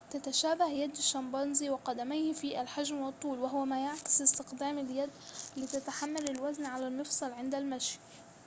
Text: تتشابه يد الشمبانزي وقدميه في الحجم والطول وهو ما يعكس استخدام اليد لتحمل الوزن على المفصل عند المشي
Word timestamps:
تتشابه 0.09 0.65
يد 0.67 0.91
الشمبانزي 0.97 1.69
وقدميه 1.69 2.33
في 2.33 2.61
الحجم 2.61 3.01
والطول 3.01 3.39
وهو 3.39 3.65
ما 3.65 3.85
يعكس 3.85 4.21
استخدام 4.21 4.77
اليد 4.77 5.09
لتحمل 5.57 6.29
الوزن 6.31 6.65
على 6.65 6.87
المفصل 6.87 7.31
عند 7.31 7.55
المشي 7.55 7.99